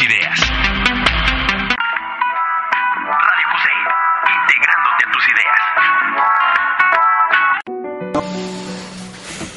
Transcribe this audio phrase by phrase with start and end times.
[0.00, 0.40] Ideas.
[3.08, 3.78] Radio Cusey,
[4.42, 5.62] integrándote a tus ideas.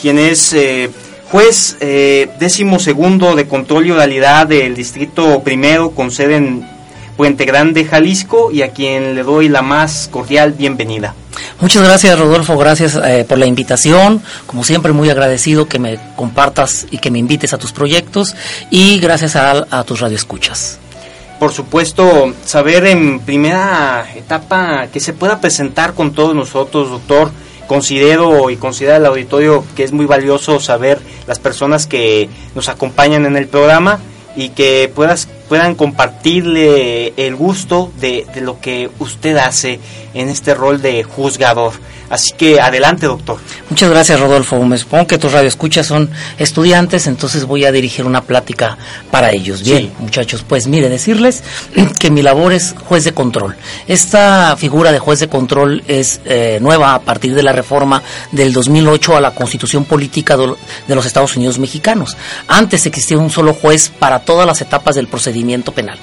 [0.00, 0.90] quien es eh,
[1.30, 6.66] juez eh, décimo segundo de control y oralidad del distrito primero con sede en
[7.16, 11.14] Puente Grande, Jalisco, y a quien le doy la más cordial bienvenida.
[11.60, 16.86] Muchas gracias Rodolfo, gracias eh, por la invitación, como siempre muy agradecido que me compartas
[16.90, 18.34] y que me invites a tus proyectos
[18.70, 20.80] y gracias a, a tus radioescuchas.
[21.38, 27.30] Por supuesto, saber en primera etapa que se pueda presentar con todos nosotros, doctor.
[27.66, 33.24] Considero y considera el auditorio que es muy valioso saber las personas que nos acompañan
[33.24, 34.00] en el programa
[34.36, 39.78] y que puedas, puedan compartirle el gusto de, de lo que usted hace
[40.14, 41.72] en este rol de juzgador.
[42.10, 43.38] Así que adelante, doctor.
[43.70, 44.62] Muchas gracias, Rodolfo.
[44.62, 48.76] Me supongo que tus radioescuchas son estudiantes, entonces voy a dirigir una plática
[49.10, 49.62] para ellos.
[49.62, 49.92] Bien, Sí.
[49.98, 51.42] muchachos, pues mire, decirles
[51.98, 53.56] que mi labor es juez de control.
[53.88, 58.52] Esta figura de juez de control es eh, nueva a partir de la reforma del
[58.52, 62.16] 2008 a la Constitución Política de los Estados Unidos Mexicanos.
[62.48, 65.33] Antes existía un solo juez para todas las etapas del procedimiento
[65.72, 65.98] penal.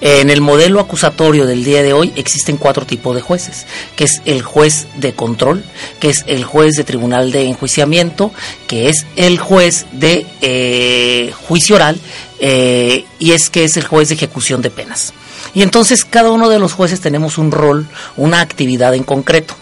[0.00, 3.66] En el modelo acusatorio del día de hoy existen cuatro tipos de jueces,
[3.96, 5.64] que es el juez de control,
[6.00, 8.30] que es el juez de tribunal de enjuiciamiento,
[8.66, 11.98] que es el juez de eh, juicio oral
[12.40, 15.14] eh, y es que es el juez de ejecución de penas.
[15.54, 19.54] Y entonces cada uno de los jueces tenemos un rol, una actividad en concreto.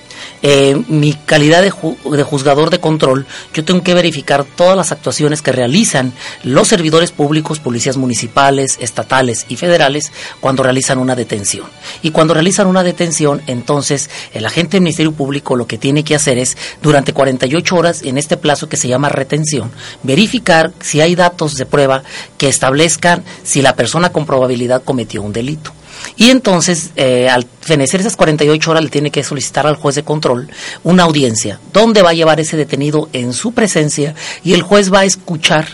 [0.47, 1.73] Eh, mi calidad de,
[2.15, 3.25] de juzgador de control,
[3.55, 6.13] yo tengo que verificar todas las actuaciones que realizan
[6.43, 11.67] los servidores públicos, policías municipales, estatales y federales cuando realizan una detención.
[12.03, 16.15] Y cuando realizan una detención, entonces el agente del Ministerio Público lo que tiene que
[16.15, 19.71] hacer es, durante 48 horas, en este plazo que se llama retención,
[20.03, 22.03] verificar si hay datos de prueba
[22.37, 25.73] que establezcan si la persona con probabilidad cometió un delito.
[26.17, 30.03] Y entonces, eh, al fenecer esas 48 horas, le tiene que solicitar al juez de
[30.03, 30.51] control
[30.83, 35.01] una audiencia, donde va a llevar ese detenido en su presencia y el juez va
[35.01, 35.67] a escuchar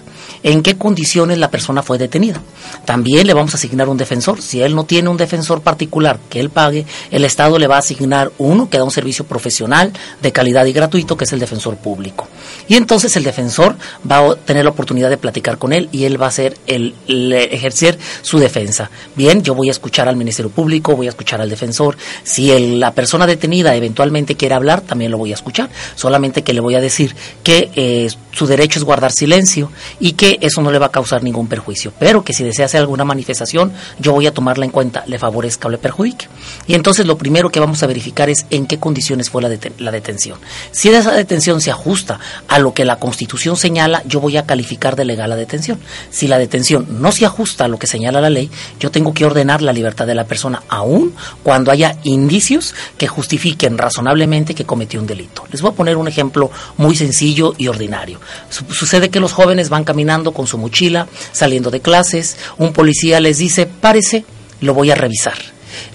[0.42, 2.40] en qué condiciones la persona fue detenida.
[2.84, 4.40] También le vamos a asignar un defensor.
[4.40, 7.80] Si él no tiene un defensor particular que él pague, el Estado le va a
[7.80, 9.92] asignar uno que da un servicio profesional
[10.22, 12.28] de calidad y gratuito, que es el defensor público.
[12.68, 13.76] Y entonces el defensor
[14.10, 16.94] va a tener la oportunidad de platicar con él y él va a hacer el,
[17.08, 18.90] ejercer su defensa.
[19.16, 21.96] Bien, yo voy a escuchar al Ministerio Público, voy a escuchar al defensor.
[22.22, 25.68] Si la persona detenida eventualmente quiere hablar, también lo voy a escuchar.
[25.94, 30.29] Solamente que le voy a decir que eh, su derecho es guardar silencio y que
[30.40, 31.92] eso no le va a causar ningún perjuicio.
[31.98, 35.68] Pero que si desea hacer alguna manifestación, yo voy a tomarla en cuenta, le favorezca
[35.68, 36.26] o le perjudique.
[36.66, 39.72] Y entonces lo primero que vamos a verificar es en qué condiciones fue la, deten-
[39.78, 40.38] la detención.
[40.72, 42.18] Si esa detención se ajusta
[42.48, 45.78] a lo que la Constitución señala, yo voy a calificar de legal la detención.
[46.10, 49.24] Si la detención no se ajusta a lo que señala la ley, yo tengo que
[49.24, 55.00] ordenar la libertad de la persona, aun cuando haya indicios que justifiquen razonablemente que cometió
[55.00, 55.44] un delito.
[55.50, 58.20] Les voy a poner un ejemplo muy sencillo y ordinario.
[58.50, 63.20] Su- sucede que los jóvenes van caminando con su mochila, saliendo de clases, un policía
[63.20, 64.24] les dice, párese,
[64.60, 65.38] lo voy a revisar.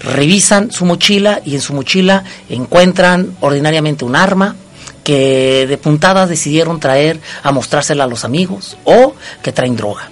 [0.02, 4.56] Revisan su mochila y en su mochila encuentran ordinariamente un arma,
[5.04, 10.10] que de puntadas decidieron traer a mostrársela a los amigos o que traen droga.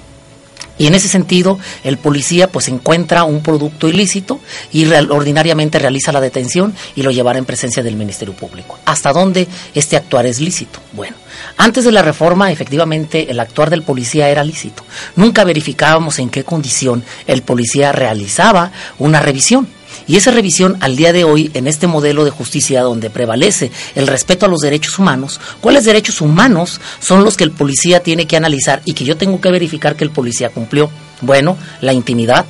[0.76, 4.40] Y en ese sentido, el policía pues encuentra un producto ilícito
[4.72, 8.78] y ordinariamente realiza la detención y lo llevará en presencia del Ministerio Público.
[8.84, 10.80] ¿Hasta dónde este actuar es lícito?
[10.92, 11.16] Bueno,
[11.56, 14.84] antes de la reforma, efectivamente, el actuar del policía era lícito.
[15.16, 19.68] Nunca verificábamos en qué condición el policía realizaba una revisión.
[20.06, 24.06] Y esa revisión al día de hoy, en este modelo de justicia donde prevalece el
[24.06, 28.36] respeto a los derechos humanos, ¿cuáles derechos humanos son los que el policía tiene que
[28.36, 30.90] analizar y que yo tengo que verificar que el policía cumplió?
[31.22, 32.44] Bueno, la intimidad,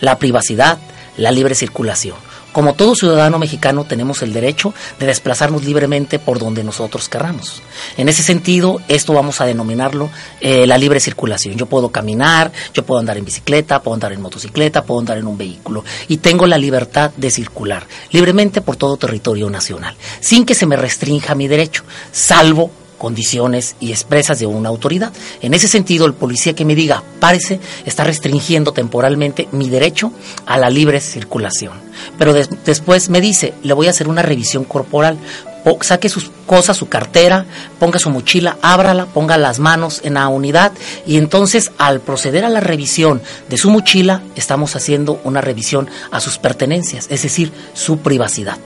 [0.00, 0.78] la privacidad,
[1.16, 2.23] la libre circulación.
[2.54, 7.62] Como todo ciudadano mexicano tenemos el derecho de desplazarnos libremente por donde nosotros querramos.
[7.96, 10.08] En ese sentido, esto vamos a denominarlo
[10.40, 11.56] eh, la libre circulación.
[11.56, 15.26] Yo puedo caminar, yo puedo andar en bicicleta, puedo andar en motocicleta, puedo andar en
[15.26, 20.54] un vehículo y tengo la libertad de circular libremente por todo territorio nacional, sin que
[20.54, 22.70] se me restrinja mi derecho, salvo
[23.04, 25.12] condiciones y expresas de una autoridad.
[25.42, 30.10] En ese sentido, el policía que me diga, párese, está restringiendo temporalmente mi derecho
[30.46, 31.74] a la libre circulación.
[32.18, 35.18] Pero des- después me dice, le voy a hacer una revisión corporal.
[35.64, 37.44] Po- saque sus cosas, su cartera,
[37.78, 40.72] ponga su mochila, ábrala, ponga las manos en la unidad
[41.06, 43.20] y entonces al proceder a la revisión
[43.50, 48.56] de su mochila, estamos haciendo una revisión a sus pertenencias, es decir, su privacidad.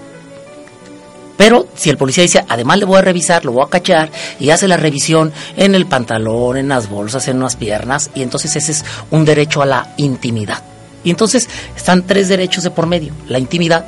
[1.38, 4.50] Pero si el policía dice, además le voy a revisar, lo voy a cachar y
[4.50, 8.72] hace la revisión en el pantalón, en las bolsas, en las piernas, y entonces ese
[8.72, 10.62] es un derecho a la intimidad.
[11.04, 13.86] Y entonces están tres derechos de por medio, la intimidad,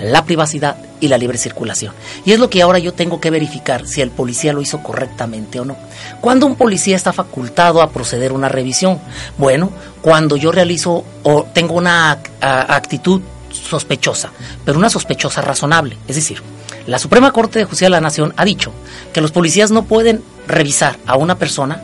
[0.00, 1.92] la privacidad y la libre circulación.
[2.24, 5.60] Y es lo que ahora yo tengo que verificar si el policía lo hizo correctamente
[5.60, 5.76] o no.
[6.22, 8.98] ¿Cuándo un policía está facultado a proceder una revisión?
[9.36, 9.70] Bueno,
[10.00, 13.20] cuando yo realizo o tengo una actitud
[13.50, 14.30] sospechosa,
[14.64, 15.98] pero una sospechosa razonable.
[16.08, 16.42] Es decir,
[16.86, 18.72] la Suprema Corte de Justicia de la Nación ha dicho
[19.12, 21.82] que los policías no pueden revisar a una persona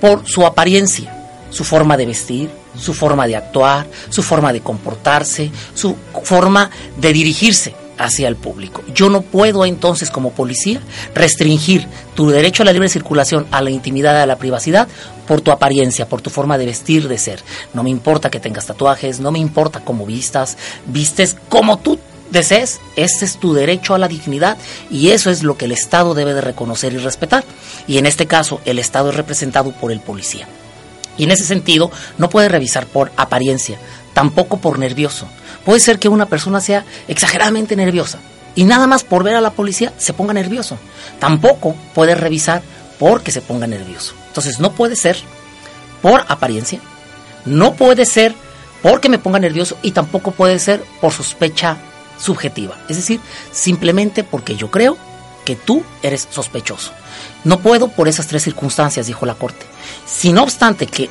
[0.00, 5.50] por su apariencia, su forma de vestir, su forma de actuar, su forma de comportarse,
[5.74, 8.82] su forma de dirigirse hacia el público.
[8.92, 10.80] Yo no puedo entonces como policía
[11.14, 14.88] restringir tu derecho a la libre circulación, a la intimidad, a la privacidad
[15.26, 17.40] por tu apariencia, por tu forma de vestir, de ser.
[17.72, 21.98] No me importa que tengas tatuajes, no me importa cómo vistas, vistes como tú
[22.34, 24.58] desees, ese es tu derecho a la dignidad
[24.90, 27.44] y eso es lo que el Estado debe de reconocer y respetar.
[27.86, 30.46] Y en este caso, el Estado es representado por el policía.
[31.16, 33.78] Y en ese sentido, no puede revisar por apariencia,
[34.12, 35.26] tampoco por nervioso.
[35.64, 38.18] Puede ser que una persona sea exageradamente nerviosa
[38.54, 40.76] y nada más por ver a la policía se ponga nervioso.
[41.18, 42.62] Tampoco puede revisar
[42.98, 44.14] porque se ponga nervioso.
[44.28, 45.16] Entonces, no puede ser
[46.02, 46.80] por apariencia,
[47.46, 48.34] no puede ser
[48.82, 51.78] porque me ponga nervioso y tampoco puede ser por sospecha
[52.18, 52.76] subjetiva.
[52.88, 53.20] Es decir,
[53.52, 54.96] simplemente porque yo creo
[55.44, 56.92] que tú eres sospechoso.
[57.44, 59.66] No puedo por esas tres circunstancias, dijo la Corte.
[60.06, 61.08] Si no obstante que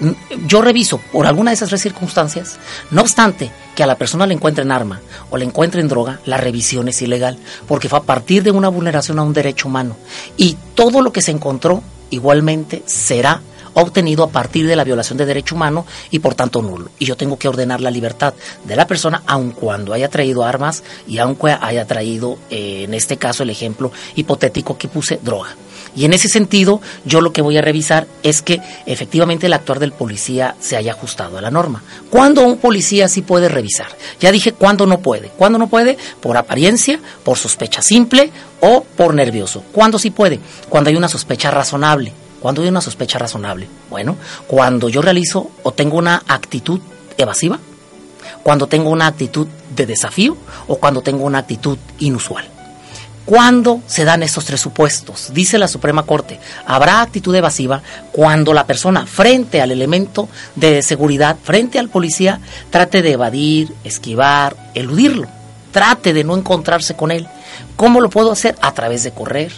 [0.48, 2.58] yo reviso por alguna de esas tres circunstancias,
[2.90, 6.88] no obstante que a la persona le encuentren arma o le encuentren droga, la revisión
[6.88, 9.96] es ilegal, porque fue a partir de una vulneración a un derecho humano.
[10.36, 13.42] Y todo lo que se encontró igualmente será
[13.74, 16.90] obtenido a partir de la violación de derecho humano y por tanto nulo.
[17.00, 18.34] Y yo tengo que ordenar la libertad
[18.64, 23.18] de la persona aun cuando haya traído armas y aunque haya traído, eh, en este
[23.18, 25.56] caso el ejemplo hipotético que puse, droga.
[25.96, 29.80] Y en ese sentido, yo lo que voy a revisar es que efectivamente el actuar
[29.80, 31.84] del policía se haya ajustado a la norma.
[32.10, 33.88] ¿Cuándo un policía sí puede revisar?
[34.19, 35.30] Ya dije cuándo no puede.
[35.30, 35.98] ¿Cuándo no puede?
[36.19, 38.31] Por apariencia, por sospecha simple
[38.62, 39.64] o por nervioso.
[39.72, 40.40] ¿Cuándo sí puede?
[40.68, 42.14] Cuando hay una sospecha razonable.
[42.44, 43.69] ¿Cuándo hay una sospecha razonable?
[43.90, 44.18] Bueno,
[44.48, 46.81] cuando yo realizo o tengo una actitud
[47.18, 47.57] evasiva,
[48.44, 50.36] cuando tengo una actitud de desafío
[50.68, 52.45] o cuando tengo una actitud inusual.
[53.24, 55.31] ¿Cuándo se dan estos tres supuestos?
[55.34, 57.81] Dice la Suprema Corte, habrá actitud evasiva
[58.12, 64.57] cuando la persona frente al elemento de seguridad, frente al policía, trate de evadir, esquivar,
[64.74, 65.30] eludirlo,
[65.71, 67.26] trate de no encontrarse con él.
[67.78, 68.57] ¿Cómo lo puedo hacer?
[68.59, 69.54] A través de correr.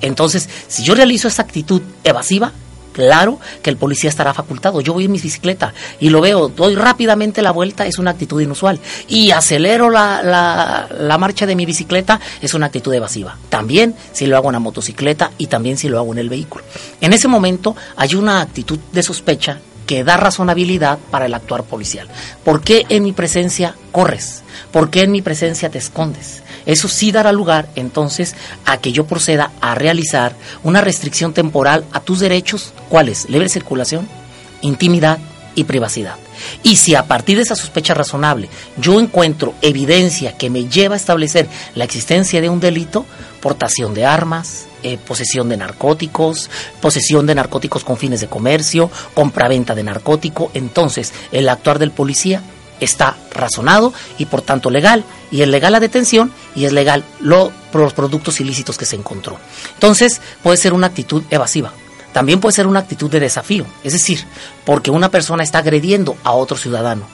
[0.00, 2.52] Entonces, si yo realizo esta actitud evasiva,
[2.94, 4.80] claro que el policía estará facultado.
[4.80, 8.40] Yo voy en mi bicicleta y lo veo, doy rápidamente la vuelta, es una actitud
[8.40, 8.80] inusual.
[9.08, 13.36] Y acelero la, la, marcha de mi bicicleta, es una actitud evasiva.
[13.48, 16.64] También si lo hago en la motocicleta y también si lo hago en el vehículo.
[17.00, 22.08] En ese momento hay una actitud de sospecha que da razonabilidad para el actuar policial.
[22.44, 24.42] ¿Por qué en mi presencia corres?
[24.72, 26.43] ¿Por qué en mi presencia te escondes?
[26.66, 32.00] Eso sí dará lugar entonces a que yo proceda a realizar una restricción temporal a
[32.00, 33.28] tus derechos, ¿cuáles?
[33.28, 34.08] Libre circulación,
[34.62, 35.18] intimidad
[35.54, 36.16] y privacidad.
[36.62, 40.98] Y si a partir de esa sospecha razonable yo encuentro evidencia que me lleva a
[40.98, 43.06] establecer la existencia de un delito,
[43.40, 49.74] portación de armas, eh, posesión de narcóticos, posesión de narcóticos con fines de comercio, compraventa
[49.74, 52.42] de narcótico, entonces el actuar del policía
[52.80, 57.52] está razonado y por tanto legal, y es legal la detención y es legal lo,
[57.72, 59.38] los productos ilícitos que se encontró.
[59.74, 61.72] Entonces puede ser una actitud evasiva,
[62.12, 64.24] también puede ser una actitud de desafío, es decir,
[64.64, 67.06] porque una persona está agrediendo a otro ciudadano,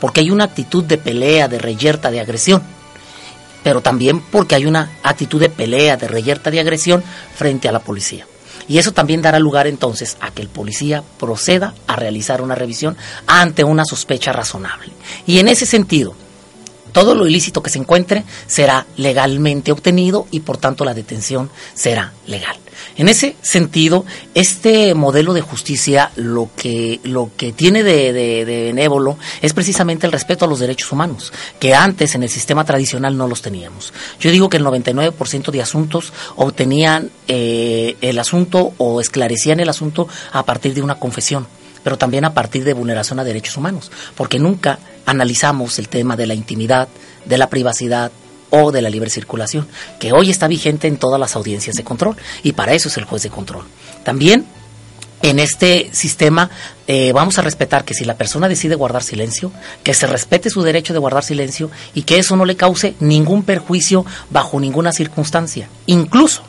[0.00, 2.62] porque hay una actitud de pelea, de reyerta, de agresión,
[3.62, 7.02] pero también porque hay una actitud de pelea, de reyerta, de agresión
[7.36, 8.26] frente a la policía.
[8.68, 12.96] Y eso también dará lugar entonces a que el policía proceda a realizar una revisión
[13.26, 14.92] ante una sospecha razonable.
[15.26, 16.14] Y en ese sentido,
[16.92, 22.12] todo lo ilícito que se encuentre será legalmente obtenido y por tanto la detención será
[22.26, 22.56] legal.
[22.96, 24.04] En ese sentido,
[24.34, 30.12] este modelo de justicia lo que, lo que tiene de, de, benévolo es precisamente el
[30.12, 33.92] respeto a los derechos humanos, que antes en el sistema tradicional no los teníamos.
[34.20, 40.08] Yo digo que el 99% de asuntos obtenían eh, el asunto o esclarecían el asunto
[40.32, 41.46] a partir de una confesión
[41.82, 46.26] pero también a partir de vulneración a derechos humanos, porque nunca analizamos el tema de
[46.26, 46.88] la intimidad,
[47.24, 48.10] de la privacidad
[48.50, 49.66] o de la libre circulación,
[49.98, 53.04] que hoy está vigente en todas las audiencias de control, y para eso es el
[53.04, 53.64] juez de control.
[54.04, 54.46] También
[55.22, 56.48] en este sistema
[56.86, 59.50] eh, vamos a respetar que si la persona decide guardar silencio,
[59.82, 63.42] que se respete su derecho de guardar silencio y que eso no le cause ningún
[63.42, 65.68] perjuicio bajo ninguna circunstancia.
[65.86, 66.42] Incluso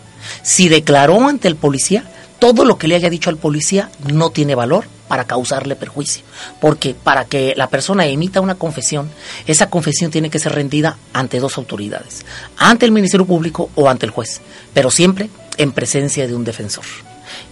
[0.44, 2.04] si declaró ante el policía,
[2.38, 6.24] todo lo que le haya dicho al policía no tiene valor para causarle perjuicio.
[6.62, 9.10] Porque para que la persona emita una confesión,
[9.46, 12.26] esa confesión tiene que ser rendida ante dos autoridades,
[12.56, 14.40] ante el Ministerio Público o ante el juez,
[14.74, 16.86] pero siempre en presencia de un defensor.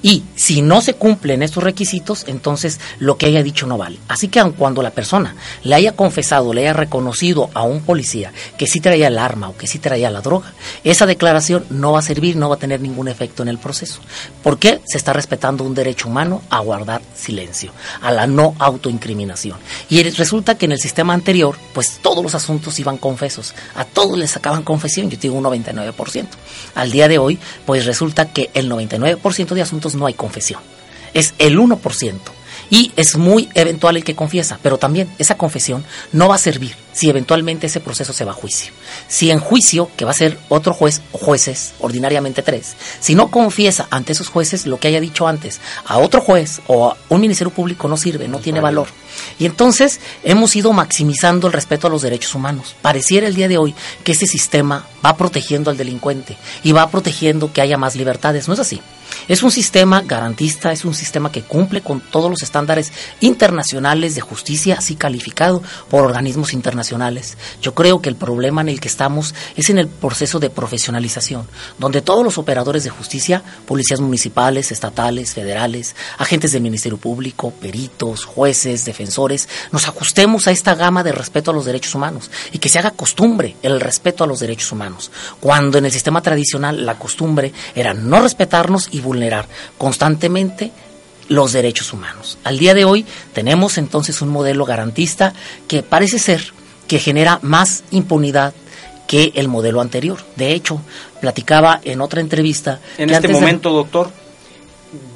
[0.02, 3.98] Y si no se cumplen estos requisitos, entonces lo que haya dicho no vale.
[4.08, 8.32] Así que aun cuando la persona le haya confesado, le haya reconocido a un policía
[8.58, 12.00] que sí traía el arma o que sí traía la droga, esa declaración no va
[12.00, 14.00] a servir, no va a tener ningún efecto en el proceso.
[14.44, 14.82] ¿Por qué?
[14.86, 19.58] Se está respetando un derecho humano a guardar silencio, a la no autoincriminación.
[19.90, 24.18] Y resulta que en el sistema anterior, pues todos los asuntos iban confesos, a todos
[24.18, 26.28] les sacaban confesión, yo digo un 99%.
[26.76, 30.62] Al día de hoy, pues resulta que el 99% de asuntos no hay confesión.
[31.14, 32.14] Es el 1%.
[32.70, 36.76] Y es muy eventual el que confiesa, pero también esa confesión no va a servir
[36.92, 38.74] si eventualmente ese proceso se va a juicio.
[39.08, 43.30] Si en juicio, que va a ser otro juez o jueces, ordinariamente tres, si no
[43.30, 47.22] confiesa ante esos jueces lo que haya dicho antes, a otro juez o a un
[47.22, 48.88] ministerio público no sirve, no tiene valor.
[49.40, 52.76] Y entonces hemos ido maximizando el respeto a los derechos humanos.
[52.82, 57.54] Pareciera el día de hoy que este sistema va protegiendo al delincuente y va protegiendo
[57.54, 58.48] que haya más libertades.
[58.48, 58.82] No es así.
[59.28, 64.22] Es un sistema garantista, es un sistema que cumple con todos los estándares internacionales de
[64.22, 67.38] justicia, así calificado por organismos internacionales.
[67.62, 71.48] Yo creo que el problema en el que estamos es en el proceso de profesionalización,
[71.78, 78.26] donde todos los operadores de justicia, policías municipales, estatales, federales, agentes del Ministerio Público, peritos,
[78.26, 82.70] jueces, defensores, nos ajustemos a esta gama de respeto a los derechos humanos y que
[82.70, 86.98] se haga costumbre el respeto a los derechos humanos, cuando en el sistema tradicional la
[86.98, 89.48] costumbre era no respetarnos y vulnerar
[89.78, 90.72] constantemente
[91.30, 92.38] los derechos humanos.
[92.44, 95.34] Al día de hoy tenemos entonces un modelo garantista
[95.68, 96.54] que parece ser
[96.88, 98.54] que genera más impunidad
[99.08, 100.20] que el modelo anterior.
[100.36, 100.82] De hecho,
[101.22, 102.80] platicaba en otra entrevista.
[102.98, 104.12] En que este de- momento, doctor,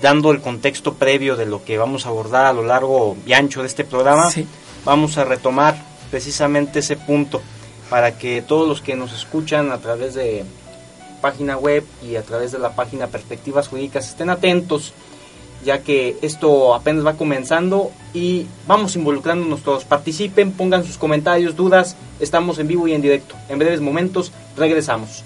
[0.02, 3.62] dando el contexto previo de lo que vamos a abordar a lo largo y ancho
[3.62, 4.46] de este programa, Sí.
[4.86, 5.76] vamos a retomar
[6.10, 7.42] precisamente ese punto
[7.90, 10.44] para que todos los que nos escuchan a través de
[11.22, 14.94] página web y a través de la página Perspectivas Jurídicas estén atentos,
[15.64, 19.86] ya que esto apenas va comenzando y vamos involucrándonos todos.
[19.86, 23.36] Participen, pongan sus comentarios, dudas, estamos en vivo y en directo.
[23.48, 25.24] En breves momentos regresamos.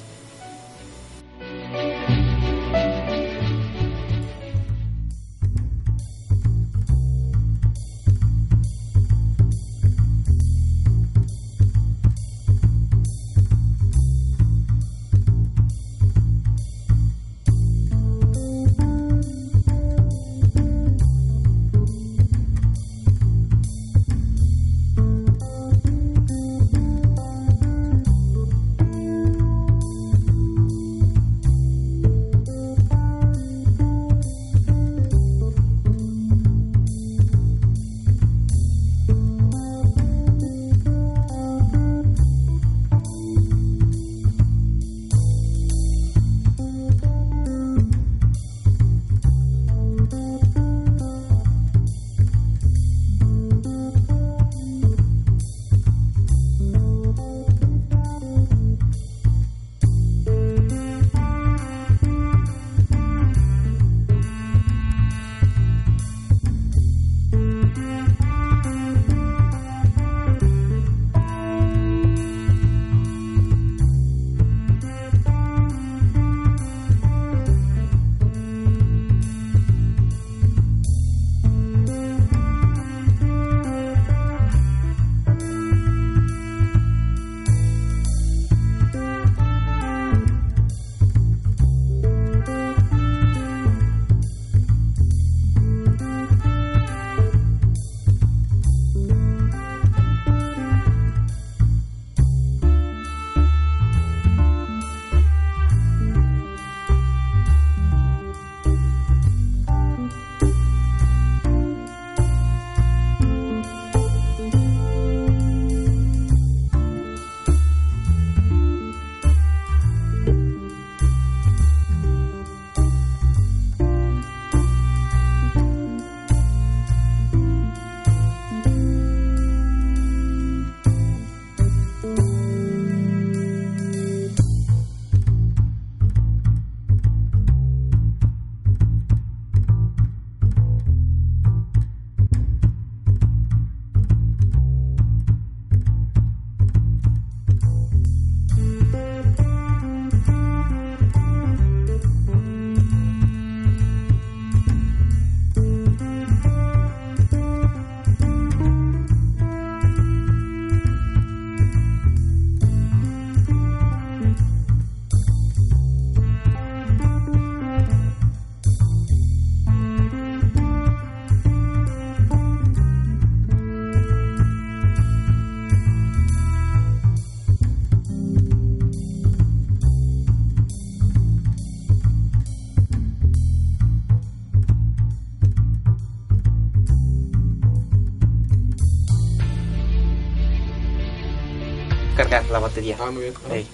[192.76, 192.98] Batería.
[193.00, 193.34] Ah, muy bien.
[193.52, 193.68] Ey.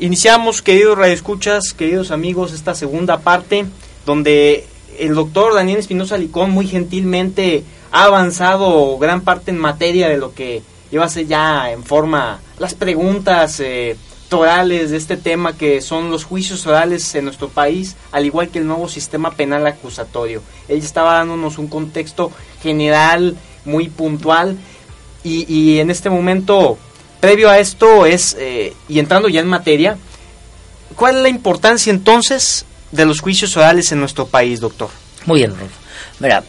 [0.00, 3.66] Iniciamos, queridos radioescuchas, queridos amigos, esta segunda parte
[4.04, 4.66] donde
[4.98, 7.62] el doctor Daniel Espinosa Licón muy gentilmente
[7.92, 12.40] ha avanzado gran parte en materia de lo que iba a ser ya en forma
[12.58, 13.96] las preguntas eh,
[14.30, 18.58] orales de este tema que son los juicios orales en nuestro país, al igual que
[18.58, 20.42] el nuevo sistema penal acusatorio.
[20.68, 22.30] Él estaba dándonos un contexto
[22.62, 24.56] general muy puntual
[25.24, 26.78] y, y en este momento,
[27.20, 29.96] previo a esto es, eh, y entrando ya en materia,
[30.94, 34.90] ¿cuál es la importancia entonces de los juicios orales en nuestro país, doctor?
[35.26, 35.74] Muy bien, Rolfo.
[36.20, 36.42] Mira,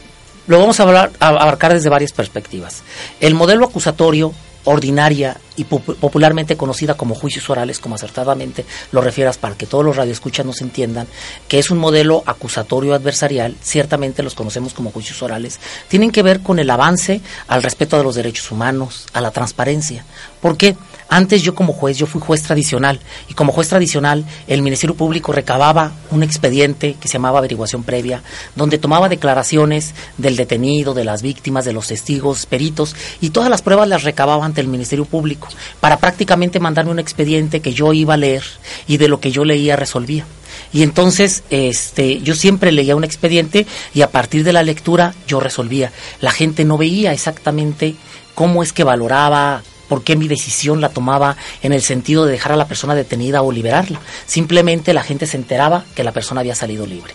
[0.50, 2.82] lo vamos a, hablar, a abarcar desde varias perspectivas.
[3.22, 4.34] El modelo acusatorio
[4.66, 9.86] ordinaria y pop- popularmente conocida como juicios orales, como acertadamente lo refieras para que todos
[9.86, 11.08] los radioescuchas nos entiendan,
[11.48, 16.42] que es un modelo acusatorio adversarial, ciertamente los conocemos como juicios orales, tienen que ver
[16.42, 20.04] con el avance al respeto de los derechos humanos, a la transparencia.
[20.42, 20.76] ¿Por qué?
[21.12, 25.32] Antes yo como juez, yo fui juez tradicional y como juez tradicional el Ministerio Público
[25.32, 28.22] recababa un expediente que se llamaba averiguación previa,
[28.56, 33.64] donde tomaba declaraciones del detenido, de las víctimas, de los testigos, peritos y todas las
[33.64, 35.48] pruebas las recababa ante el Ministerio Público
[35.80, 38.44] para prácticamente mandarme un expediente que yo iba a leer
[38.88, 40.26] y de lo que yo leía resolvía.
[40.72, 45.40] Y entonces, este, yo siempre leía un expediente y a partir de la lectura yo
[45.40, 45.92] resolvía.
[46.22, 47.96] La gente no veía exactamente
[48.36, 52.54] cómo es que valoraba, por qué mi decisión la tomaba en el sentido de dejar
[52.54, 54.00] a la persona detenida o liberarla.
[54.26, 57.14] Simplemente la gente se enteraba que la persona había salido libre.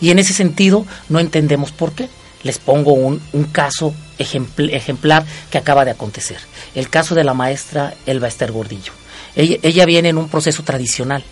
[0.00, 2.08] Y en ese sentido no entendemos por qué.
[2.44, 3.20] Les pongo un,
[3.52, 6.38] caso ejempl- ejemplar que acaba de acontecer.
[6.74, 8.92] El caso de la maestra Elba Esther Gordillo.
[9.34, 11.24] Ella, viene en un proceso tradicional.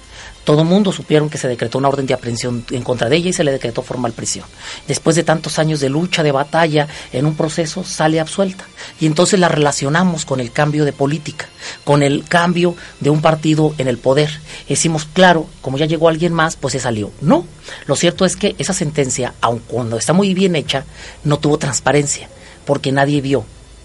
[0.44, 3.32] Todo mundo supieron que se decretó una orden de aprehensión en contra de ella y
[3.34, 4.46] se le decretó formal prisión.
[4.88, 8.64] Después de tantos años de lucha, de batalla, en un proceso sale absuelta.
[9.00, 11.46] Y entonces la relacionamos con el cambio de política,
[11.84, 14.30] con el cambio de un partido en el poder.
[14.66, 17.10] Decimos, claro, como ya llegó alguien más, pues se salió.
[17.20, 17.44] No,
[17.86, 20.84] lo cierto es que esa sentencia, aun cuando está muy bien hecha,
[21.22, 22.30] no tuvo transparencia,
[22.64, 23.44] porque nadie vio,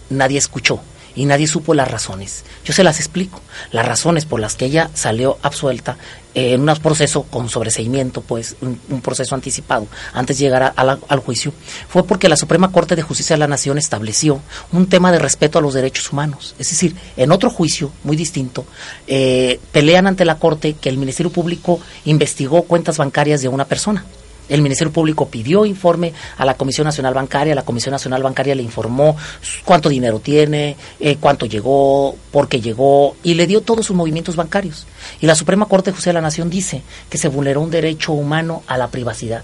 [0.10, 0.80] nadie escuchó
[1.16, 2.44] y nadie supo las razones.
[2.64, 3.42] Yo se las explico.
[3.72, 5.98] Las razones por las que ella salió absuelta
[6.34, 11.00] eh, en un proceso con sobreseimiento, pues un, proceso anticipado, antes de llegar a la-
[11.08, 11.54] al juicio,
[11.88, 14.42] fue porque la Suprema Corte de Justicia de la Nación estableció
[14.74, 16.54] un tema de respeto a los derechos humanos.
[16.60, 18.66] Es decir, en otro juicio muy distinto,
[19.08, 24.04] eh, pelean ante la Corte que el Ministerio Público investigó cuentas bancarias de una persona.
[24.48, 28.64] El Ministerio Público pidió informe a la Comisión Nacional Bancaria, la Comisión Nacional Bancaria le
[28.64, 29.16] informó
[29.64, 34.36] cuánto dinero tiene, eh, cuánto llegó, por qué llegó, y le dio todos sus movimientos
[34.36, 34.86] bancarios.
[35.20, 38.14] Y la Suprema Corte de Justicia de la Nación dice que se vulneró un derecho
[38.14, 39.44] humano a la privacidad.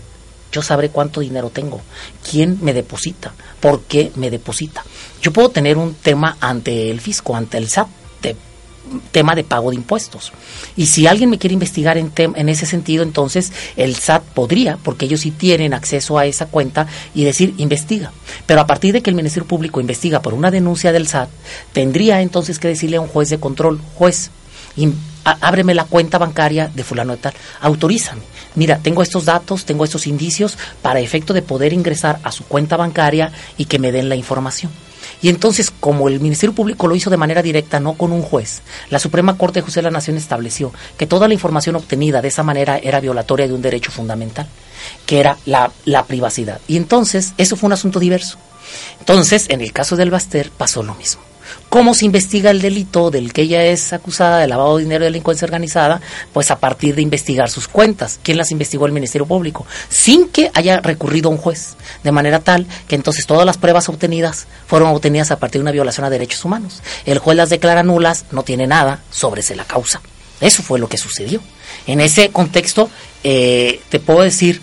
[0.52, 1.82] Yo sabré cuánto dinero tengo,
[2.30, 4.84] quién me deposita, por qué me deposita.
[5.22, 7.88] Yo puedo tener un tema ante el fisco, ante el SAT,
[9.12, 10.32] tema de pago de impuestos.
[10.76, 15.06] Y si alguien me quiere investigar en, en ese sentido, entonces el SAT podría, porque
[15.06, 18.12] ellos sí tienen acceso a esa cuenta y decir, investiga.
[18.46, 21.30] Pero a partir de que el Ministerio Público investiga por una denuncia del SAT,
[21.74, 24.32] tendría entonces que decirle a un juez de control, juez,
[25.24, 28.22] ábreme la cuenta bancaria de fulano de tal, autorízame.
[28.56, 32.76] Mira, tengo estos datos, tengo estos indicios para efecto de poder ingresar a su cuenta
[32.76, 34.72] bancaria y que me den la información.
[35.22, 38.62] Y entonces, como el Ministerio Público lo hizo de manera directa, no con un juez,
[38.90, 42.30] la Suprema Corte de Justicia de la Nación estableció que toda la información obtenida de
[42.30, 44.48] esa manera era violatoria de un derecho fundamental,
[45.06, 46.60] que era la, la privacidad.
[46.68, 48.38] Y entonces, eso fue un asunto diverso.
[49.00, 51.31] Entonces, en el caso del Baster pasó lo mismo.
[51.70, 55.08] ¿Cómo se investiga el delito del que ella es acusada de lavado de dinero y
[55.08, 56.02] delincuencia organizada?
[56.34, 58.20] Pues a partir de investigar sus cuentas.
[58.24, 58.86] ¿Quién las investigó?
[58.86, 59.66] El Ministerio Público.
[59.90, 61.76] Sin que haya recurrido a un juez.
[62.04, 65.72] De manera tal que entonces todas las pruebas obtenidas fueron obtenidas a partir de una
[65.72, 66.82] violación a derechos humanos.
[67.06, 70.02] El juez las declara nulas, no tiene nada sobre la causa.
[70.40, 71.42] Eso fue lo que sucedió.
[71.88, 72.90] En ese contexto,
[73.24, 74.62] eh, te puedo decir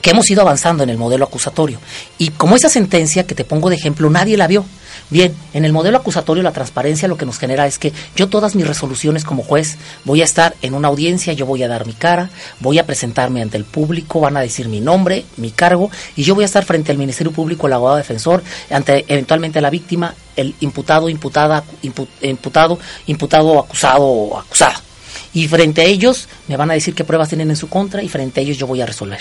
[0.00, 1.80] que hemos ido avanzando en el modelo acusatorio.
[2.18, 4.64] Y como esa sentencia que te pongo de ejemplo, nadie la vio.
[5.10, 8.54] Bien, en el modelo acusatorio la transparencia lo que nos genera es que yo todas
[8.56, 11.92] mis resoluciones como juez voy a estar en una audiencia, yo voy a dar mi
[11.92, 16.22] cara, voy a presentarme ante el público, van a decir mi nombre, mi cargo, y
[16.24, 20.14] yo voy a estar frente al Ministerio Público, el abogado defensor, ante eventualmente la víctima,
[20.36, 24.80] el imputado, imputada, impu- imputado, imputado, acusado o acusada.
[25.34, 28.08] Y frente a ellos me van a decir qué pruebas tienen en su contra y
[28.08, 29.20] frente a ellos yo voy a resolver.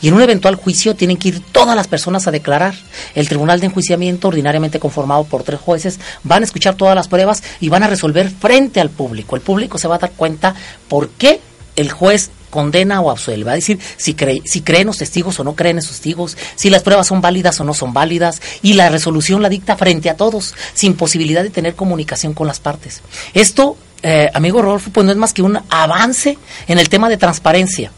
[0.00, 2.74] Y en un eventual juicio tienen que ir todas las personas a declarar.
[3.14, 7.42] El tribunal de enjuiciamiento, ordinariamente conformado por tres jueces, van a escuchar todas las pruebas
[7.60, 9.36] y van a resolver frente al público.
[9.36, 10.54] El público se va a dar cuenta
[10.88, 11.40] por qué
[11.76, 13.44] el juez condena o absuelve.
[13.44, 16.70] Va a decir si, cree, si creen los testigos o no creen esos testigos, si
[16.70, 20.16] las pruebas son válidas o no son válidas, y la resolución la dicta frente a
[20.16, 23.00] todos, sin posibilidad de tener comunicación con las partes.
[23.32, 27.16] Esto, eh, amigo Rodolfo, pues no es más que un avance en el tema de
[27.16, 27.90] transparencia.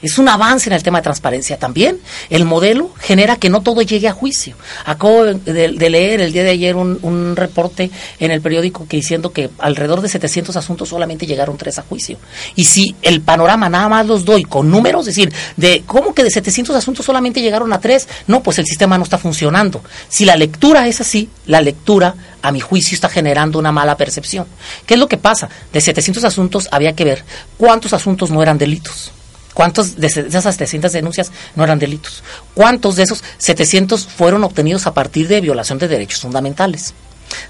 [0.00, 1.98] Es un avance en el tema de transparencia también.
[2.30, 4.54] El modelo genera que no todo llegue a juicio.
[4.84, 5.34] Acabo de,
[5.72, 10.00] de leer el día de ayer un, reporte en el periódico que diciendo que alrededor
[10.00, 12.18] de 700 asuntos solamente llegaron tres a juicio.
[12.54, 16.22] Y si el panorama nada más los doy con números, es decir, de cómo que
[16.22, 19.82] de 700 asuntos solamente llegaron a tres, no, pues el sistema no está funcionando.
[20.08, 24.46] Si la lectura es así, la lectura a mi juicio está generando una mala percepción.
[24.86, 25.48] ¿Qué es lo que pasa?
[25.72, 27.24] De 700 asuntos había que ver
[27.56, 29.12] cuántos asuntos no eran delitos.
[29.58, 32.22] ¿Cuántos de esas 700 denuncias no eran delitos?
[32.54, 36.94] ¿Cuántos de esos 700 fueron obtenidos a partir de violación de derechos fundamentales?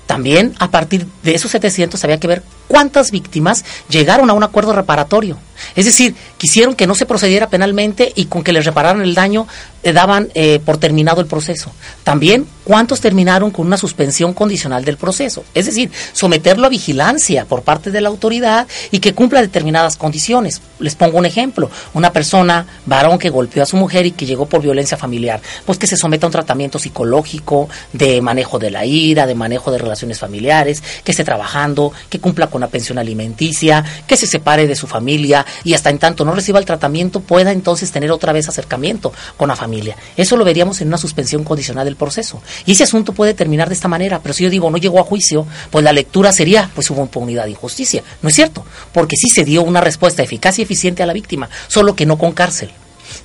[0.07, 4.73] También a partir de esos 700 había que ver cuántas víctimas llegaron a un acuerdo
[4.73, 5.37] reparatorio.
[5.77, 9.47] Es decir, quisieron que no se procediera penalmente y con que les repararan el daño
[9.83, 11.71] eh, daban eh, por terminado el proceso.
[12.03, 15.45] También cuántos terminaron con una suspensión condicional del proceso.
[15.55, 20.61] Es decir, someterlo a vigilancia por parte de la autoridad y que cumpla determinadas condiciones.
[20.81, 21.71] Les pongo un ejemplo.
[21.95, 25.79] Una persona, varón que golpeó a su mujer y que llegó por violencia familiar, pues
[25.79, 29.79] que se someta a un tratamiento psicológico, de manejo de la ira, de manejo de
[29.79, 34.77] relaciones familiares, que esté trabajando, que cumpla con la pensión alimenticia, que se separe de
[34.77, 38.49] su familia y hasta en tanto no reciba el tratamiento pueda entonces tener otra vez
[38.49, 39.97] acercamiento con la familia.
[40.17, 42.43] Eso lo veríamos en una suspensión condicional del proceso.
[42.67, 45.05] Y ese asunto puede terminar de esta manera, pero si yo digo no llegó a
[45.05, 48.03] juicio, pues la lectura sería pues hubo impunidad e injusticia.
[48.23, 51.49] No es cierto, porque sí se dio una respuesta eficaz y eficiente a la víctima,
[51.69, 52.71] solo que no con cárcel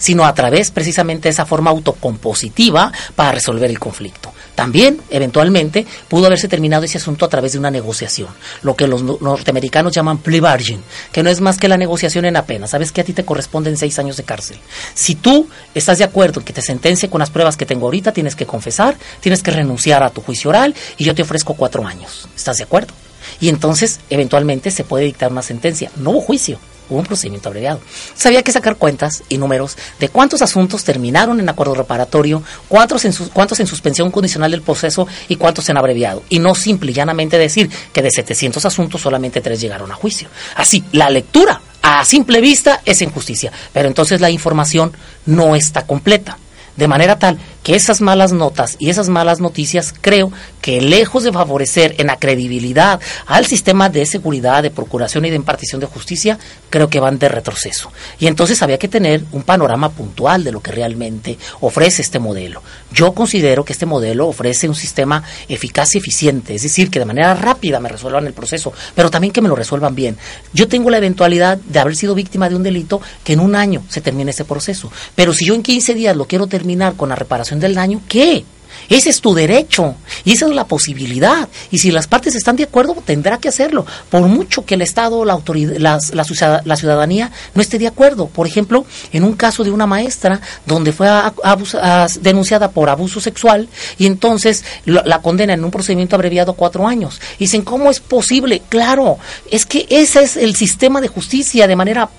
[0.04, 4.34] sino a través precisamente de esa forma autocompositiva para resolver el conflicto.
[4.54, 8.28] También, eventualmente, pudo haberse terminado ese asunto a través de una negociación,
[8.63, 12.36] lo que los norteamericanos llaman plea bargain, que no es más que la negociación en
[12.36, 12.72] apenas.
[12.72, 14.58] Sabes que a ti te corresponden seis años de cárcel.
[14.94, 18.12] Si tú estás de acuerdo en que te sentencie con las pruebas que tengo ahorita,
[18.12, 21.88] tienes que confesar, tienes que renunciar a tu juicio oral y yo te ofrezco cuatro
[21.88, 22.28] años.
[22.36, 22.94] ¿Estás de acuerdo?
[23.39, 25.92] Y entonces, eventualmente, se puede dictar una sentencia.
[25.96, 26.60] No hubo juicio,
[26.99, 27.82] un procedimiento abreviado.
[28.15, 33.13] Sabía que sacar cuentas y números de cuántos asuntos terminaron en acuerdo reparatorio, cuántos en,
[33.34, 36.23] cuántos en suspensión condicional del proceso y cuántos en abreviado.
[36.29, 40.29] Y no simple y llanamente decir que de 700 asuntos solamente tres llegaron a juicio.
[40.56, 44.93] Así, la lectura a simple vista es injusticia, pero entonces la información
[45.25, 46.38] no está completa.
[46.77, 51.32] De manera tal que esas malas notas y esas malas noticias creo que lejos de
[51.32, 56.38] favorecer en la credibilidad al sistema de seguridad, de procuración y de impartición de justicia,
[56.69, 57.91] creo que van de retroceso.
[58.19, 62.62] Y entonces había que tener un panorama puntual de lo que realmente ofrece este modelo.
[62.91, 67.06] Yo considero que este modelo ofrece un sistema eficaz y eficiente, es decir, que de
[67.06, 70.17] manera rápida me resuelvan el proceso, pero también que me lo resuelvan bien.
[70.54, 73.84] Yo tengo la eventualidad de haber sido víctima de un delito que en un año
[73.89, 77.15] se termine ese proceso, pero si yo en 15 días lo quiero terminar con la
[77.15, 78.46] reparación del daño, ¿qué?
[78.89, 81.48] Ese es tu derecho y esa es la posibilidad.
[81.72, 83.86] Y si las partes están de acuerdo, tendrá que hacerlo.
[84.10, 88.28] Por mucho que el Estado, la, autoridad, la, ciudadanía no esté de acuerdo.
[88.28, 93.20] Por ejemplo, en un caso de una maestra donde fue a, a, denunciada por abuso
[93.20, 97.22] sexual y entonces la, condena en un procedimiento abreviado cuatro años.
[97.39, 98.62] Dicen, ¿cómo es posible?
[98.70, 99.18] Claro,
[99.50, 102.10] es que ese es el sistema de justicia de manera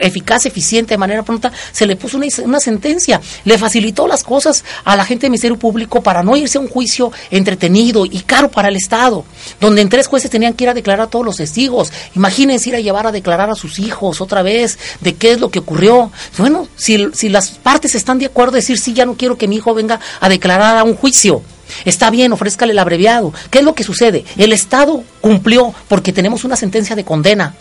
[0.00, 3.20] eficaz, eficiente, de manera pronta, se le puso una, sentencia.
[3.44, 6.68] Le facilitó las cosas a la gente del Ministerio Público para no irse a un
[6.68, 9.24] juicio entretenido y caro para el Estado,
[9.60, 11.92] donde en tres jueces tenían que ir a declarar a todos los testigos.
[12.14, 15.50] Imagínense ir a llevar a declarar a sus hijos otra vez de qué es lo
[15.50, 16.10] que ocurrió.
[16.38, 19.56] Bueno, si, si las partes están de acuerdo, decir, sí, ya no quiero que mi
[19.56, 21.42] hijo venga a declarar a un juicio.
[21.84, 23.32] Está bien, ofrézcale el abreviado.
[23.50, 24.24] ¿Qué es lo que sucede?
[24.36, 27.54] El Estado cumplió porque tenemos una sentencia de condena.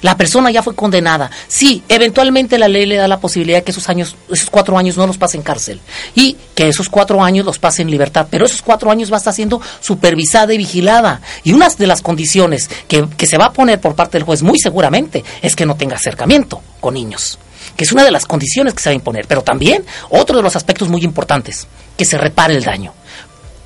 [0.00, 1.30] La persona ya fue condenada.
[1.48, 5.06] Sí, eventualmente la ley le da la posibilidad que esos años, esos cuatro años no
[5.06, 5.80] los pase en cárcel
[6.14, 8.26] y que esos cuatro años los pase en libertad.
[8.30, 11.20] Pero esos cuatro años va a estar siendo supervisada y vigilada.
[11.44, 14.42] Y una de las condiciones que, que se va a poner por parte del juez,
[14.42, 17.38] muy seguramente, es que no tenga acercamiento con niños
[17.76, 20.42] que es una de las condiciones que se va a imponer, pero también otro de
[20.42, 22.92] los aspectos muy importantes, que se repare el daño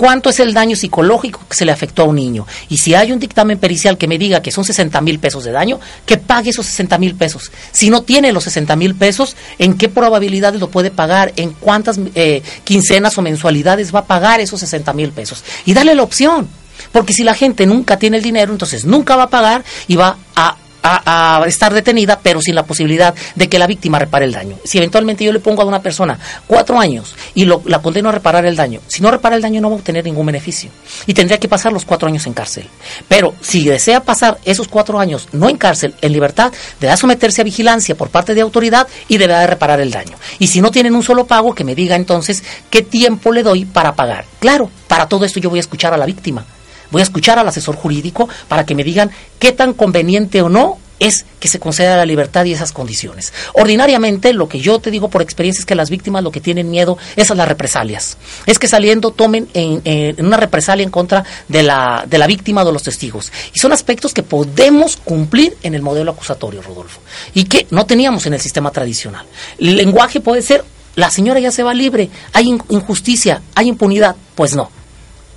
[0.03, 2.45] cuánto es el daño psicológico que se le afectó a un niño.
[2.69, 5.53] Y si hay un dictamen pericial que me diga que son 60 mil pesos de
[5.53, 7.53] daño, que pague esos 60 mil pesos.
[7.71, 11.33] Si no tiene los 60 mil pesos, ¿en qué probabilidades lo puede pagar?
[11.37, 15.45] ¿En cuántas eh, quincenas o mensualidades va a pagar esos 60 mil pesos?
[15.67, 16.49] Y darle la opción.
[16.91, 20.17] Porque si la gente nunca tiene el dinero, entonces nunca va a pagar y va
[20.35, 24.57] a a, estar detenida, pero sin la posibilidad de que la víctima repare el daño.
[24.65, 28.13] Si eventualmente yo le pongo a una persona cuatro años y lo- la condeno a
[28.13, 30.71] reparar el daño, si no repara el daño no va a obtener ningún beneficio
[31.07, 32.69] y tendría que pasar los cuatro años en cárcel.
[33.09, 37.45] Pero si desea pasar esos cuatro años no en cárcel, en libertad, deberá someterse a
[37.45, 40.17] vigilancia por parte de autoridad y deberá de reparar el daño.
[40.39, 43.65] Y si no tienen un solo pago, que me diga entonces qué tiempo le doy
[43.65, 44.25] para pagar.
[44.41, 46.45] Claro, para todo esto yo voy a escuchar a la víctima.
[46.93, 50.79] Voy a escuchar al asesor jurídico para que me digan qué tan conveniente o no
[51.01, 53.33] es que se conceda la libertad y esas condiciones.
[53.55, 56.71] Ordinariamente, lo que yo te digo por experiencia es que las víctimas lo que tienen
[56.71, 58.17] miedo es a las represalias.
[58.47, 62.65] Es que saliendo tomen en, una represalia en contra de la, de la víctima o
[62.65, 63.33] de los testigos.
[63.53, 67.01] Y son aspectos que podemos cumplir en el modelo acusatorio, Rodolfo,
[67.35, 69.27] y que no teníamos en el sistema tradicional.
[69.59, 70.63] El lenguaje puede ser,
[70.95, 74.15] la señora ya se va libre, hay in- injusticia, hay impunidad.
[74.37, 74.71] Pues no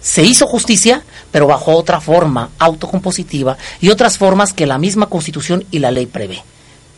[0.06, 5.66] se hizo justicia, pero bajo otra forma autocompositiva y otras formas que la misma Constitución
[5.72, 6.44] y la ley prevé.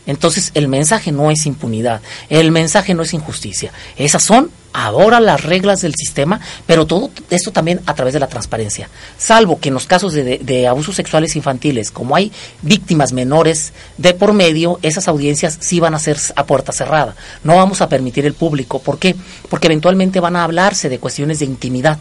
[0.06, 3.72] Entonces el mensaje no es impunidad, el mensaje no es injusticia.
[3.96, 8.28] Esas son ahora las reglas del sistema, pero todo esto también a través de la
[8.28, 8.90] transparencia.
[9.18, 14.34] Salvo que en los casos de, abusos sexuales infantiles, como hay víctimas menores de por
[14.34, 17.16] medio, esas audiencias sí van a ser a puerta cerrada.
[17.46, 18.80] No vamos a permitir el público.
[18.80, 19.16] ¿Por qué?
[19.50, 22.00] Porque eventualmente van a hablarse de cuestiones de intimidad.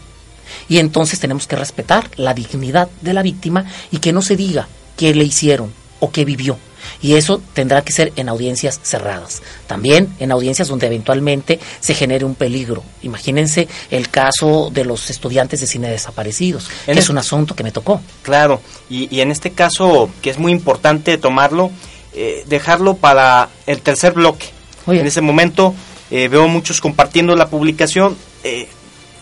[0.69, 4.67] Y entonces tenemos que respetar la dignidad de la víctima y que no se diga
[4.95, 6.57] qué le hicieron o qué vivió.
[7.01, 9.41] Y eso tendrá que ser en audiencias cerradas.
[9.67, 12.83] También en audiencias donde eventualmente se genere un peligro.
[13.03, 17.71] Imagínense el caso de los estudiantes de cine desaparecidos, que es un asunto que me
[17.71, 18.01] tocó.
[18.21, 21.71] Claro, y, y en este caso, que es muy importante tomarlo,
[22.13, 24.47] eh, dejarlo para el tercer bloque.
[24.87, 25.75] En ese momento
[26.09, 28.17] eh, veo muchos compartiendo la publicación.
[28.43, 28.69] eh,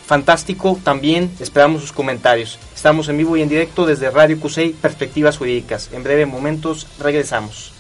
[0.05, 2.57] fantástico, también esperamos sus comentarios.
[2.75, 5.89] Estamos en vivo y en directo desde Radio Cusey, Perspectivas Jurídicas.
[5.91, 7.74] En breve momentos regresamos.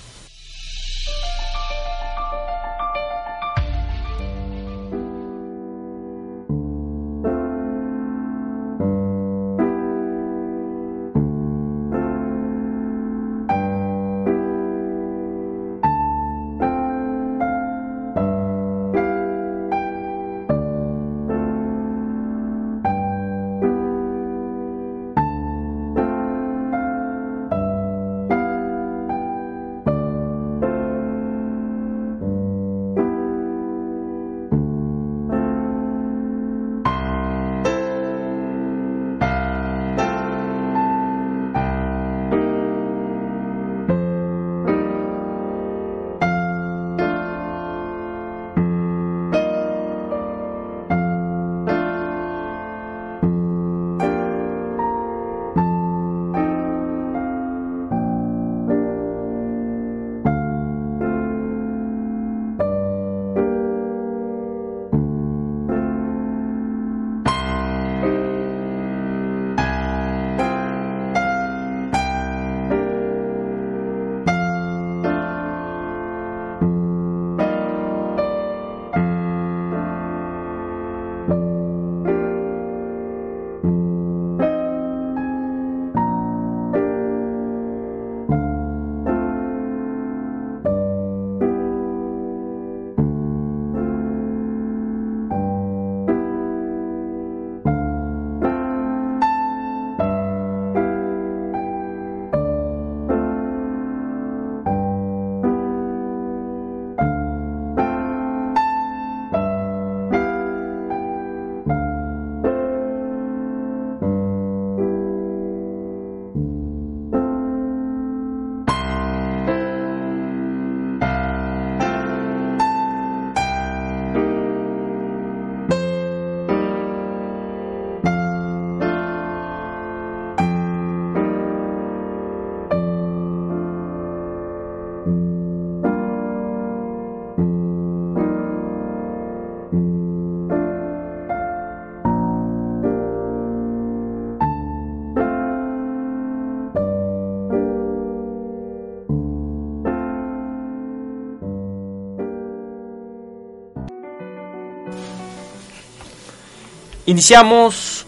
[157.05, 158.05] Iniciamos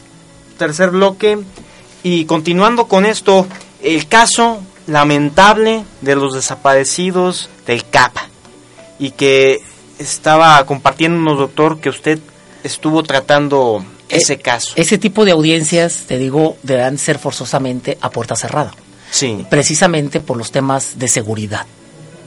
[0.57, 1.37] tercer bloque
[2.03, 3.47] y continuando con esto,
[3.81, 8.15] el caso lamentable de los desaparecidos del CAP
[8.99, 9.59] y que
[9.99, 12.19] estaba compartiéndonos, doctor, que usted
[12.63, 14.73] estuvo tratando ese Eh, caso.
[14.75, 18.73] Ese tipo de audiencias, te digo, deberán ser forzosamente a puerta cerrada.
[19.09, 19.45] Sí.
[19.49, 21.65] precisamente por los temas de seguridad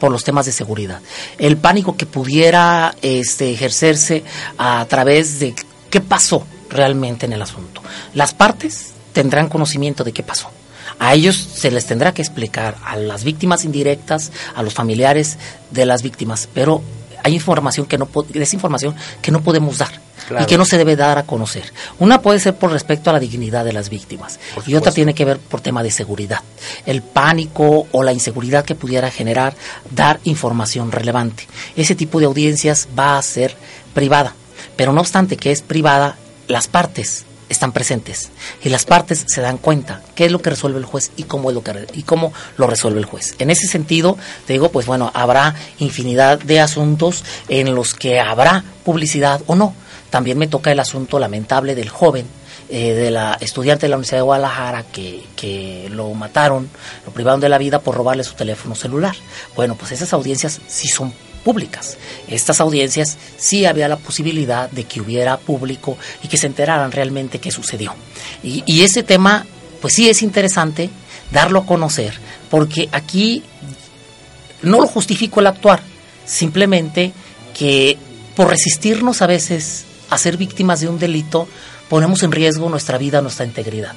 [0.01, 1.03] por los temas de seguridad.
[1.37, 4.25] El pánico que pudiera este, ejercerse
[4.57, 5.55] a través de
[5.91, 7.83] qué pasó realmente en el asunto.
[8.15, 10.51] Las partes tendrán conocimiento de qué pasó.
[10.99, 15.39] A ellos se les tendrá que explicar, a las víctimas indirectas, a los familiares
[15.71, 16.83] de las víctimas, pero
[17.23, 19.91] hay información que no es información que no podemos dar
[20.29, 20.45] Claro.
[20.45, 21.73] y que no se debe dar a conocer.
[21.99, 25.25] Una puede ser por respecto a la dignidad de las víctimas y otra tiene que
[25.25, 26.41] ver por tema de seguridad.
[26.87, 29.57] El pánico o la inseguridad que pudiera generar
[29.91, 31.49] dar información relevante.
[31.75, 33.57] Ese tipo de audiencias va a ser
[33.93, 34.35] privada,
[34.77, 36.17] pero no obstante que es privada,
[36.51, 38.31] las partes están presentes
[38.63, 41.51] y las partes se dan cuenta qué es lo que resuelve el juez y cómo
[41.51, 43.35] es lo que y cómo lo resuelve el juez.
[43.39, 48.65] En ese sentido, te digo, pues bueno, habrá infinidad de asuntos en los que habrá
[48.85, 49.75] publicidad o no.
[50.11, 52.27] También me toca el asunto lamentable del joven
[52.69, 56.69] eh, de la estudiante de la Universidad de Guadalajara que, que lo mataron,
[57.05, 59.15] lo privaron de la vida por robarle su teléfono celular.
[59.57, 61.13] Bueno, pues esas audiencias sí son
[61.45, 61.97] públicas.
[62.29, 67.39] Estas audiencias sí había la posibilidad de que hubiera público y que se enteraran realmente
[67.39, 67.95] qué sucedió.
[68.43, 69.47] Y, y ese tema,
[69.81, 70.91] pues sí es interesante
[71.31, 72.15] darlo a conocer,
[72.51, 73.43] porque aquí
[74.63, 75.81] no lo justifico el actuar,
[76.27, 77.13] simplemente
[77.57, 77.97] que
[78.37, 81.49] por resistirnos a veces a ser víctimas de un delito,
[81.89, 83.95] ponemos en riesgo nuestra vida, nuestra integridad.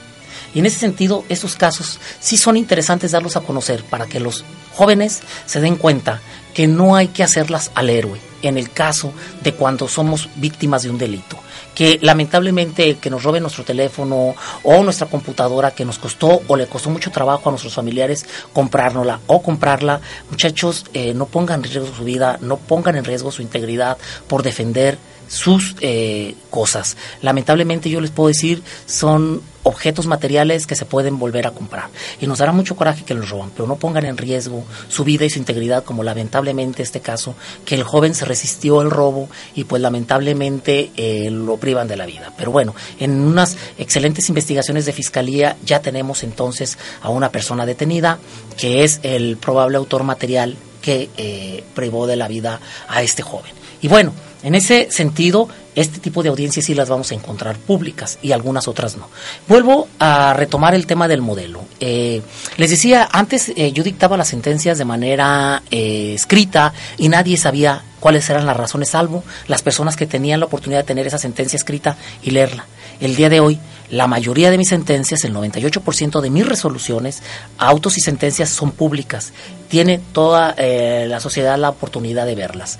[0.53, 4.43] Y en ese sentido, estos casos sí son interesantes darlos a conocer para que los
[4.75, 6.21] jóvenes se den cuenta
[6.53, 9.11] que no hay que hacerlas al héroe en el caso
[9.41, 11.37] de cuando somos víctimas de un delito.
[11.73, 16.67] Que lamentablemente que nos roben nuestro teléfono o nuestra computadora que nos costó o le
[16.67, 21.95] costó mucho trabajo a nuestros familiares comprárnosla o comprarla, muchachos, eh, no pongan en riesgo
[21.95, 26.97] su vida, no pongan en riesgo su integridad por defender sus eh, cosas.
[27.21, 31.89] Lamentablemente yo les puedo decir, son objetos materiales que se pueden volver a comprar.
[32.21, 35.25] Y nos dará mucho coraje que los roban, pero no pongan en riesgo su vida
[35.25, 39.63] y su integridad, como lamentablemente este caso, que el joven se resistió al robo y
[39.63, 42.33] pues lamentablemente eh, lo privan de la vida.
[42.37, 48.19] Pero bueno, en unas excelentes investigaciones de fiscalía ya tenemos entonces a una persona detenida,
[48.57, 52.59] que es el probable autor material que eh, privó de la vida
[52.89, 53.53] a este joven.
[53.81, 58.19] Y bueno, en ese sentido, este tipo de audiencias sí las vamos a encontrar públicas
[58.21, 59.09] y algunas otras no.
[59.47, 61.61] Vuelvo a retomar el tema del modelo.
[61.79, 62.21] Eh,
[62.57, 67.83] les decía, antes eh, yo dictaba las sentencias de manera eh, escrita y nadie sabía
[67.99, 71.57] cuáles eran las razones, salvo las personas que tenían la oportunidad de tener esa sentencia
[71.57, 72.65] escrita y leerla.
[72.99, 77.21] El día de hoy, la mayoría de mis sentencias, el 98% de mis resoluciones,
[77.57, 79.33] autos y sentencias son públicas.
[79.67, 82.79] Tiene toda eh, la sociedad la oportunidad de verlas.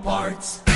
[0.00, 0.69] parts.